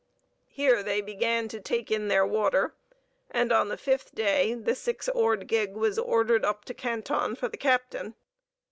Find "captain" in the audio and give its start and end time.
7.57-8.15